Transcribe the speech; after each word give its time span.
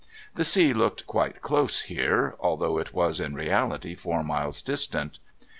The 0.33 0.45
sea 0.45 0.73
looked 0.73 1.05
quite 1.05 1.43
close 1.43 1.83
here, 1.83 2.35
although 2.39 2.79
it 2.79 2.91
was 2.91 3.19
in 3.19 3.35
reality 3.35 3.93
four 3.93 4.23
miles 4.23 4.63
distant. 4.63 5.19